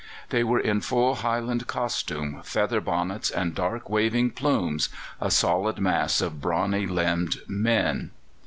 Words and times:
They 0.31 0.43
were 0.43 0.59
in 0.59 0.81
full 0.81 1.13
Highland 1.13 1.67
costume, 1.67 2.41
feather 2.43 2.81
bonnets 2.81 3.29
and 3.29 3.53
dark 3.53 3.87
waving 3.87 4.31
plumes 4.31 4.89
a 5.21 5.29
solid 5.29 5.77
mass 5.77 6.21
of 6.21 6.41
brawny 6.41 6.87
limbed 6.87 7.37
men. 7.47 8.09